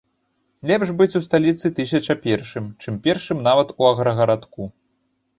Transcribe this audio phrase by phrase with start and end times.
[0.69, 4.67] Лепш быць у сталіцы тысяча першым, чым першым нават у аграгарадку.